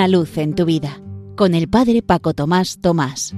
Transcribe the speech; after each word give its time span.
una 0.00 0.08
luz 0.08 0.38
en 0.38 0.54
tu 0.54 0.64
vida 0.64 0.98
con 1.36 1.54
el 1.54 1.68
Padre 1.68 2.00
Paco 2.00 2.32
Tomás 2.32 2.80
Tomás. 2.80 3.34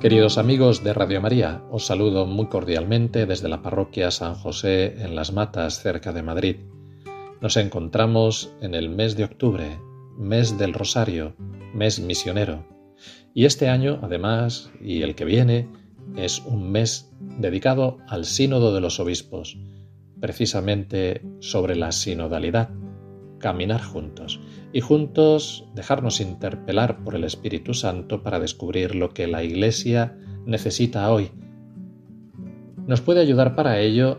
Queridos 0.00 0.38
amigos 0.38 0.84
de 0.84 0.94
Radio 0.94 1.20
María, 1.20 1.64
os 1.68 1.86
saludo 1.86 2.26
muy 2.26 2.46
cordialmente 2.46 3.26
desde 3.26 3.48
la 3.48 3.60
parroquia 3.60 4.12
San 4.12 4.36
José 4.36 5.02
en 5.02 5.16
Las 5.16 5.32
Matas, 5.32 5.82
cerca 5.82 6.12
de 6.12 6.22
Madrid. 6.22 6.56
Nos 7.40 7.56
encontramos 7.56 8.54
en 8.60 8.76
el 8.76 8.88
mes 8.88 9.16
de 9.16 9.24
octubre, 9.24 9.80
mes 10.16 10.56
del 10.58 10.74
Rosario, 10.74 11.34
mes 11.74 11.98
misionero. 11.98 12.64
Y 13.34 13.46
este 13.46 13.68
año, 13.68 13.98
además, 14.00 14.70
y 14.80 15.02
el 15.02 15.16
que 15.16 15.24
viene, 15.24 15.68
es 16.16 16.40
un 16.40 16.70
mes 16.70 17.10
dedicado 17.38 17.98
al 18.08 18.24
Sínodo 18.24 18.74
de 18.74 18.80
los 18.80 19.00
Obispos, 19.00 19.58
precisamente 20.20 21.22
sobre 21.40 21.76
la 21.76 21.92
sinodalidad, 21.92 22.70
caminar 23.38 23.82
juntos 23.82 24.40
y 24.72 24.80
juntos 24.80 25.64
dejarnos 25.74 26.20
interpelar 26.20 27.04
por 27.04 27.14
el 27.14 27.24
Espíritu 27.24 27.74
Santo 27.74 28.22
para 28.22 28.40
descubrir 28.40 28.94
lo 28.94 29.10
que 29.10 29.26
la 29.26 29.44
Iglesia 29.44 30.16
necesita 30.44 31.10
hoy. 31.12 31.30
Nos 32.86 33.00
puede 33.00 33.20
ayudar 33.20 33.54
para 33.54 33.80
ello 33.80 34.18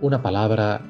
una 0.00 0.22
palabra 0.22 0.84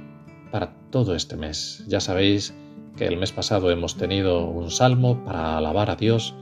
para 0.50 0.74
todo 0.90 1.14
este 1.14 1.36
mes. 1.36 1.84
Ya 1.88 2.00
sabéis 2.00 2.54
que 2.96 3.06
el 3.06 3.18
mes 3.18 3.32
pasado 3.32 3.70
hemos 3.70 3.96
tenido 3.96 4.48
un 4.48 4.70
salmo 4.70 5.24
para 5.24 5.58
alabar 5.58 5.90
a 5.90 5.96
Dios, 5.96 6.34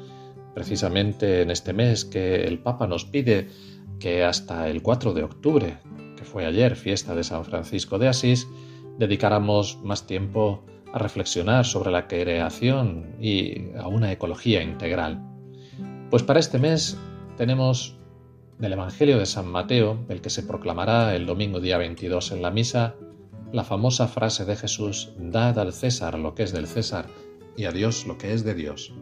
precisamente 0.55 1.43
en 1.43 1.51
este 1.51 1.73
mes 1.73 2.05
que 2.05 2.45
el 2.45 2.61
Papa 2.61 2.87
nos 2.87 3.05
pide 3.05 3.49
que 4.05 4.23
hasta 4.23 4.69
el 4.69 4.83
4 4.83 5.15
de 5.15 5.23
octubre, 5.23 5.79
que 6.15 6.24
fue 6.24 6.45
ayer 6.45 6.77
fiesta 6.77 7.15
de 7.15 7.24
San 7.24 7.43
Francisco 7.43 7.99
de 7.99 8.09
Asís, 8.09 8.46
dedicáramos 8.99 9.79
más 9.83 10.07
tiempo 10.07 10.63
a 10.93 10.99
reflexionar 10.99 11.65
sobre 11.65 11.91
la 11.91 12.07
creación 12.07 13.16
y 13.19 13.74
a 13.79 13.88
una 13.88 14.13
ecología 14.13 14.63
integral. 14.63 15.23
Pues 16.11 16.23
para 16.23 16.38
este 16.38 16.59
mes 16.59 16.99
tenemos 17.38 17.96
del 18.59 18.74
Evangelio 18.74 19.19
de 19.19 19.24
San 19.24 19.49
Mateo, 19.49 20.05
el 20.11 20.21
que 20.21 20.29
se 20.29 20.43
proclamará 20.43 21.16
el 21.16 21.24
domingo 21.24 21.59
día 21.59 21.79
22 21.79 22.33
en 22.33 22.43
la 22.43 22.51
misa, 22.51 22.96
la 23.55 23.65
famosa 23.65 24.07
frase 24.07 24.45
de 24.45 24.55
Jesús, 24.55 25.15
Dad 25.16 25.59
al 25.59 25.73
César 25.73 26.18
lo 26.18 26.35
que 26.35 26.43
es 26.43 26.52
del 26.52 26.66
César 26.66 27.07
y 27.57 27.65
a 27.65 27.73
Dios 27.73 28.07
lo 28.07 28.18
que 28.18 28.35
es 28.35 28.45
de 28.45 28.55
Dios. 28.55 28.93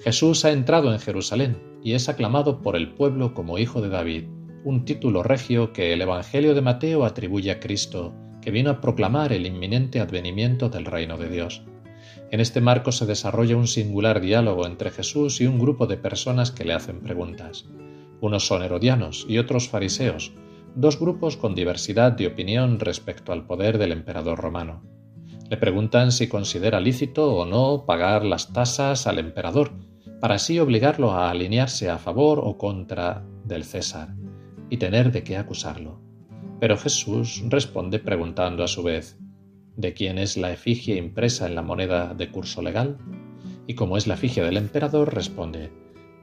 Jesús 0.00 0.46
ha 0.46 0.52
entrado 0.52 0.90
en 0.90 1.00
Jerusalén 1.00 1.71
y 1.82 1.94
es 1.94 2.08
aclamado 2.08 2.62
por 2.62 2.76
el 2.76 2.94
pueblo 2.94 3.34
como 3.34 3.58
Hijo 3.58 3.80
de 3.80 3.88
David, 3.88 4.24
un 4.64 4.84
título 4.84 5.22
regio 5.22 5.72
que 5.72 5.92
el 5.92 6.02
Evangelio 6.02 6.54
de 6.54 6.62
Mateo 6.62 7.04
atribuye 7.04 7.50
a 7.50 7.60
Cristo 7.60 8.14
que 8.40 8.50
vino 8.50 8.70
a 8.70 8.80
proclamar 8.80 9.32
el 9.32 9.46
inminente 9.46 10.00
advenimiento 10.00 10.68
del 10.68 10.84
reino 10.84 11.16
de 11.16 11.28
Dios. 11.28 11.62
En 12.30 12.40
este 12.40 12.60
marco 12.60 12.92
se 12.92 13.06
desarrolla 13.06 13.56
un 13.56 13.68
singular 13.68 14.20
diálogo 14.20 14.66
entre 14.66 14.90
Jesús 14.90 15.40
y 15.40 15.46
un 15.46 15.58
grupo 15.58 15.86
de 15.86 15.96
personas 15.96 16.50
que 16.50 16.64
le 16.64 16.74
hacen 16.74 17.00
preguntas. 17.00 17.66
Unos 18.20 18.46
son 18.46 18.62
herodianos 18.62 19.26
y 19.28 19.38
otros 19.38 19.68
fariseos, 19.68 20.32
dos 20.74 20.98
grupos 20.98 21.36
con 21.36 21.54
diversidad 21.54 22.12
de 22.12 22.26
opinión 22.26 22.80
respecto 22.80 23.32
al 23.32 23.46
poder 23.46 23.78
del 23.78 23.92
emperador 23.92 24.38
romano. 24.40 24.82
Le 25.48 25.56
preguntan 25.56 26.12
si 26.12 26.28
considera 26.28 26.80
lícito 26.80 27.34
o 27.34 27.44
no 27.44 27.84
pagar 27.86 28.24
las 28.24 28.52
tasas 28.52 29.06
al 29.06 29.18
emperador, 29.18 29.72
para 30.22 30.36
así 30.36 30.60
obligarlo 30.60 31.10
a 31.10 31.30
alinearse 31.30 31.90
a 31.90 31.98
favor 31.98 32.38
o 32.44 32.56
contra 32.56 33.26
del 33.44 33.64
César, 33.64 34.14
y 34.70 34.76
tener 34.76 35.10
de 35.10 35.24
qué 35.24 35.36
acusarlo. 35.36 36.00
Pero 36.60 36.76
Jesús 36.76 37.42
responde 37.48 37.98
preguntando 37.98 38.62
a 38.62 38.68
su 38.68 38.84
vez, 38.84 39.18
¿de 39.74 39.94
quién 39.94 40.18
es 40.18 40.36
la 40.36 40.52
efigie 40.52 40.94
impresa 40.94 41.48
en 41.48 41.56
la 41.56 41.62
moneda 41.62 42.14
de 42.14 42.30
curso 42.30 42.62
legal? 42.62 42.98
Y 43.66 43.74
como 43.74 43.96
es 43.96 44.06
la 44.06 44.14
efigie 44.14 44.44
del 44.44 44.58
emperador, 44.58 45.12
responde, 45.12 45.72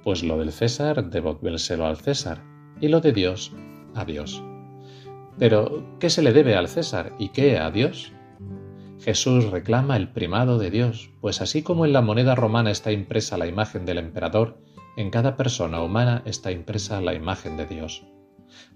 pues 0.06 0.24
lo 0.24 0.38
del 0.38 0.54
César 0.54 1.10
devolvérselo 1.10 1.86
al 1.86 1.98
César, 1.98 2.42
y 2.80 2.88
lo 2.88 3.02
de 3.02 3.12
Dios 3.12 3.52
a 3.96 4.06
Dios. 4.06 4.42
Pero, 5.38 5.98
¿qué 6.00 6.10
se 6.10 6.24
le 6.24 6.32
debe 6.32 6.56
al 6.56 6.70
César 6.70 7.12
y 7.20 7.34
qué 7.34 7.58
a 7.58 7.70
Dios? 7.70 8.14
Jesús 9.02 9.46
reclama 9.46 9.96
el 9.96 10.10
primado 10.10 10.60
de 10.60 10.72
Dios, 10.72 11.12
pues 11.22 11.42
así 11.42 11.64
como 11.64 11.86
en 11.86 11.94
la 11.94 12.02
moneda 12.02 12.36
romana 12.36 12.70
está 12.70 12.92
impresa 12.92 13.38
la 13.38 13.48
imagen 13.48 13.86
del 13.86 13.98
emperador, 13.98 14.58
en 14.98 15.10
cada 15.10 15.38
persona 15.38 15.82
humana 15.82 16.22
está 16.26 16.52
impresa 16.52 17.00
la 17.00 17.14
imagen 17.14 17.56
de 17.56 17.66
Dios. 17.66 18.06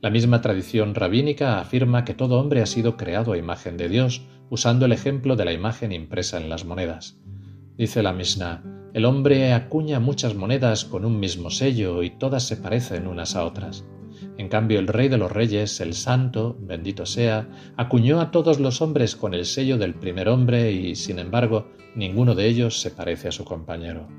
La 0.01 0.09
misma 0.09 0.41
tradición 0.41 0.95
rabínica 0.95 1.59
afirma 1.59 2.05
que 2.05 2.13
todo 2.13 2.39
hombre 2.39 2.61
ha 2.61 2.65
sido 2.65 2.95
creado 2.95 3.33
a 3.33 3.37
imagen 3.37 3.75
de 3.75 3.89
Dios, 3.89 4.21
usando 4.49 4.85
el 4.85 4.93
ejemplo 4.93 5.35
de 5.35 5.45
la 5.45 5.51
imagen 5.51 5.91
impresa 5.91 6.37
en 6.37 6.49
las 6.49 6.63
monedas. 6.63 7.17
Dice 7.77 8.03
la 8.03 8.13
Mishnah, 8.13 8.63
el 8.93 9.05
hombre 9.05 9.51
acuña 9.51 9.99
muchas 9.99 10.35
monedas 10.35 10.85
con 10.85 11.03
un 11.03 11.19
mismo 11.19 11.49
sello 11.49 12.03
y 12.03 12.11
todas 12.11 12.43
se 12.43 12.57
parecen 12.57 13.07
unas 13.07 13.35
a 13.35 13.43
otras. 13.43 13.83
En 14.43 14.49
cambio, 14.49 14.79
el 14.79 14.89
Rey 14.89 15.07
de 15.07 15.17
los 15.17 15.31
Reyes, 15.31 15.79
el 15.79 15.93
Santo, 15.93 16.57
bendito 16.59 17.05
sea, 17.05 17.47
acuñó 17.77 18.19
a 18.19 18.29
todos 18.29 18.59
los 18.59 18.81
hombres 18.81 19.15
con 19.15 19.33
el 19.33 19.45
sello 19.45 19.77
del 19.77 19.93
primer 19.93 20.27
hombre 20.27 20.69
y, 20.73 20.95
sin 20.95 21.17
embargo, 21.17 21.69
ninguno 21.95 22.35
de 22.35 22.47
ellos 22.47 22.81
se 22.81 22.91
parece 22.91 23.29
a 23.29 23.31
su 23.31 23.45
compañero. 23.45 24.09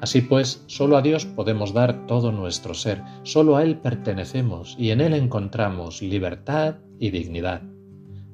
Así 0.00 0.20
pues, 0.20 0.62
solo 0.68 0.96
a 0.96 1.02
Dios 1.02 1.26
podemos 1.26 1.74
dar 1.74 2.06
todo 2.06 2.30
nuestro 2.30 2.74
ser, 2.74 3.02
solo 3.24 3.56
a 3.56 3.64
Él 3.64 3.78
pertenecemos 3.78 4.76
y 4.78 4.90
en 4.90 5.00
Él 5.00 5.14
encontramos 5.14 6.00
libertad 6.00 6.76
y 7.00 7.10
dignidad. 7.10 7.62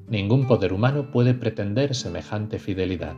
Ningún 0.07 0.45
poder 0.45 0.71
humano 0.71 1.09
puede 1.09 1.33
pretender 1.33 1.95
semejante 1.95 2.59
fidelidad. 2.59 3.15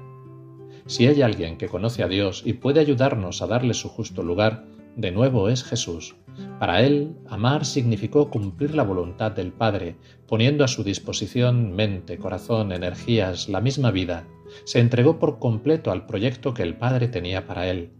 Si 0.85 1.05
hay 1.05 1.21
alguien 1.21 1.57
que 1.57 1.67
conoce 1.67 2.01
a 2.01 2.07
Dios 2.07 2.43
y 2.45 2.53
puede 2.53 2.79
ayudarnos 2.79 3.41
a 3.41 3.47
darle 3.47 3.73
su 3.73 3.89
justo 3.89 4.23
lugar, 4.23 4.76
de 4.97 5.11
nuevo 5.11 5.47
es 5.47 5.63
Jesús. 5.63 6.17
Para 6.59 6.81
él, 6.81 7.15
amar 7.29 7.63
significó 7.63 8.29
cumplir 8.29 8.75
la 8.75 8.83
voluntad 8.83 9.31
del 9.31 9.53
Padre, 9.53 9.95
poniendo 10.27 10.65
a 10.65 10.67
su 10.67 10.83
disposición 10.83 11.71
mente, 11.71 12.17
corazón, 12.17 12.73
energías, 12.73 13.47
la 13.47 13.61
misma 13.61 13.91
vida. 13.91 14.27
Se 14.65 14.79
entregó 14.79 15.17
por 15.17 15.39
completo 15.39 15.91
al 15.91 16.05
proyecto 16.05 16.53
que 16.53 16.63
el 16.63 16.75
Padre 16.75 17.07
tenía 17.07 17.47
para 17.47 17.69
él 17.69 17.91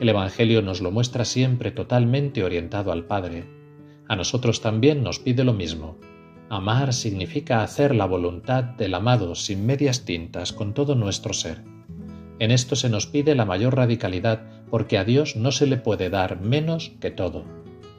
el 0.00 0.08
Evangelio 0.08 0.62
nos 0.62 0.80
lo 0.80 0.90
muestra 0.90 1.26
siempre 1.26 1.70
totalmente 1.72 2.42
orientado 2.42 2.90
al 2.90 3.04
Padre. 3.04 3.44
A 4.08 4.16
nosotros 4.16 4.62
también 4.62 5.02
nos 5.02 5.18
pide 5.18 5.44
lo 5.44 5.52
mismo. 5.52 5.98
Amar 6.48 6.94
significa 6.94 7.62
hacer 7.62 7.94
la 7.94 8.06
voluntad 8.06 8.64
del 8.64 8.94
amado 8.94 9.34
sin 9.34 9.66
medias 9.66 10.06
tintas 10.06 10.54
con 10.54 10.72
todo 10.72 10.94
nuestro 10.94 11.34
ser. 11.34 11.62
En 12.38 12.50
esto 12.50 12.76
se 12.76 12.88
nos 12.88 13.06
pide 13.06 13.34
la 13.34 13.44
mayor 13.44 13.76
radicalidad 13.76 14.59
porque 14.70 14.98
a 14.98 15.04
Dios 15.04 15.36
no 15.36 15.52
se 15.52 15.66
le 15.66 15.76
puede 15.76 16.10
dar 16.10 16.40
menos 16.40 16.92
que 17.00 17.10
todo, 17.10 17.44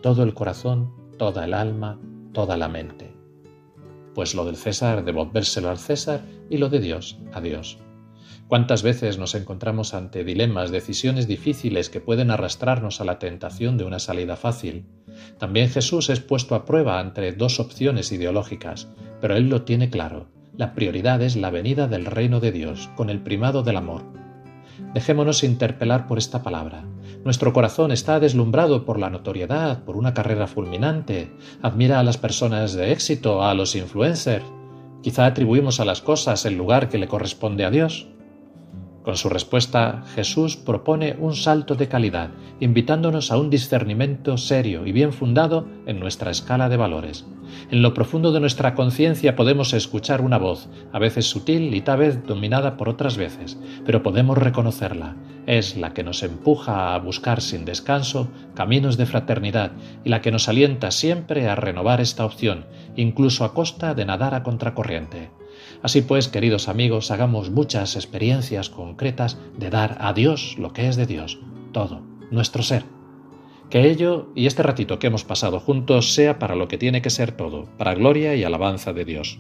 todo 0.02 0.24
el 0.24 0.34
corazón, 0.34 0.94
toda 1.18 1.46
el 1.46 1.54
alma, 1.54 2.00
toda 2.34 2.58
la 2.58 2.68
mente. 2.68 3.14
Pues 4.16 4.36
lo 4.36 4.46
del 4.46 4.56
César 4.56 5.06
devolvérselo 5.06 5.70
al 5.70 5.78
César 5.78 6.22
y 6.50 6.58
lo 6.58 6.70
de 6.70 6.80
Dios 6.80 7.20
a 7.34 7.42
Dios. 7.42 7.78
¿Cuántas 8.48 8.84
veces 8.84 9.18
nos 9.18 9.34
encontramos 9.34 9.94
ante 9.94 10.26
dilemas, 10.26 10.72
decisiones 10.72 11.26
difíciles 11.26 11.90
que 11.90 12.02
pueden 12.02 12.32
arrastrarnos 12.32 13.00
a 13.00 13.06
la 13.06 13.18
tentación 13.18 13.78
de 13.78 13.86
una 13.86 14.00
salida 14.00 14.36
fácil? 14.36 14.86
También 15.38 15.70
Jesús 15.70 16.10
es 16.10 16.20
puesto 16.20 16.56
a 16.56 16.66
prueba 16.66 17.00
entre 17.00 17.32
dos 17.32 17.62
opciones 17.62 18.12
ideológicas, 18.12 18.90
pero 19.22 19.38
él 19.38 19.50
lo 19.50 19.62
tiene 19.62 19.90
claro. 19.90 20.28
La 20.58 20.74
prioridad 20.74 21.22
es 21.22 21.38
la 21.38 21.50
venida 21.50 21.88
del 21.88 22.06
reino 22.06 22.42
de 22.42 22.52
Dios, 22.52 22.90
con 22.98 23.10
el 23.10 23.22
primado 23.22 23.64
del 23.64 23.78
amor. 23.78 24.04
Dejémonos 24.94 25.44
interpelar 25.44 26.08
por 26.08 26.18
esta 26.18 26.44
palabra. 26.44 26.84
Nuestro 27.24 27.54
corazón 27.54 27.92
está 27.92 28.20
deslumbrado 28.20 28.84
por 28.84 29.00
la 29.00 29.10
notoriedad, 29.10 29.84
por 29.84 29.96
una 29.96 30.14
carrera 30.14 30.48
fulminante. 30.48 31.32
Admira 31.62 32.00
a 32.00 32.04
las 32.04 32.18
personas 32.18 32.74
de 32.74 32.92
éxito, 32.92 33.44
a 33.44 33.54
los 33.54 33.76
influencers. 33.76 34.46
Quizá 35.02 35.26
atribuimos 35.26 35.80
a 35.80 35.86
las 35.86 36.02
cosas 36.02 36.46
el 36.46 36.58
lugar 36.58 36.90
que 36.90 36.98
le 36.98 37.08
corresponde 37.08 37.64
a 37.64 37.72
Dios. 37.72 38.08
Con 39.04 39.18
su 39.18 39.30
respuesta, 39.30 40.04
Jesús 40.14 40.58
propone 40.58 41.16
un 41.20 41.36
salto 41.36 41.74
de 41.74 41.88
calidad, 41.88 42.30
invitándonos 42.60 43.32
a 43.32 43.38
un 43.38 43.50
discernimiento 43.50 44.38
serio 44.38 44.86
y 44.86 44.92
bien 44.92 45.12
fundado 45.12 45.68
en 45.88 46.00
nuestra 46.00 46.30
escala 46.30 46.70
de 46.70 46.78
valores. 46.78 47.26
En 47.70 47.82
lo 47.82 47.94
profundo 47.94 48.32
de 48.32 48.40
nuestra 48.40 48.76
conciencia 48.76 49.36
podemos 49.36 49.74
escuchar 49.74 50.22
una 50.22 50.38
voz, 50.38 50.70
a 50.92 51.00
veces 51.00 51.26
sutil 51.26 51.74
y 51.74 51.82
tal 51.82 52.00
vez 52.00 52.26
dominada 52.26 52.78
por 52.78 52.90
otras 52.90 53.18
veces, 53.18 53.58
pero 53.86 54.04
podemos 54.04 54.38
reconocerla. 54.38 55.16
Es 55.48 55.76
la 55.78 55.94
que 55.94 56.04
nos 56.04 56.24
empuja 56.24 56.94
a 56.94 57.00
buscar 57.00 57.42
sin 57.42 57.66
descanso 57.66 58.30
caminos 58.54 58.98
de 58.98 59.06
fraternidad 59.06 59.72
y 60.04 60.10
la 60.10 60.22
que 60.22 60.32
nos 60.32 60.48
alienta 60.48 60.92
siempre 60.92 61.48
a 61.50 61.56
renovar 61.56 62.02
esta 62.02 62.26
opción, 62.26 62.66
incluso 62.96 63.44
a 63.44 63.54
costa 63.54 63.94
de 63.94 64.06
nadar 64.06 64.36
a 64.36 64.44
contracorriente. 64.44 65.32
Así 65.82 66.02
pues, 66.02 66.28
queridos 66.28 66.68
amigos, 66.68 67.12
hagamos 67.12 67.50
muchas 67.50 67.96
experiencias 67.96 68.70
concretas 68.70 69.38
de 69.58 69.70
dar 69.70 69.98
a 70.00 70.14
Dios 70.14 70.56
lo 70.58 70.74
que 70.74 70.88
es 70.88 70.96
de 70.96 71.06
Dios, 71.08 71.40
todo, 71.72 72.02
nuestro 72.30 72.62
ser. 72.62 73.01
Que 73.72 73.90
ello 73.90 74.28
y 74.36 74.48
este 74.48 74.64
ratito 74.64 75.00
que 75.00 75.08
hemos 75.08 75.24
pasado 75.24 75.62
juntos 75.62 76.14
sea 76.14 76.40
para 76.40 76.56
lo 76.56 76.68
que 76.68 76.78
tiene 76.78 77.02
que 77.02 77.10
ser 77.10 77.32
todo, 77.32 77.70
para 77.78 77.96
gloria 77.96 78.36
y 78.36 78.44
alabanza 78.44 78.92
de 78.92 79.06
Dios. 79.06 79.40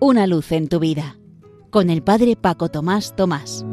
Una 0.00 0.26
luz 0.26 0.50
en 0.50 0.68
tu 0.68 0.80
vida, 0.80 1.16
con 1.70 1.90
el 1.90 2.02
Padre 2.02 2.34
Paco 2.34 2.70
Tomás 2.70 3.14
Tomás. 3.14 3.64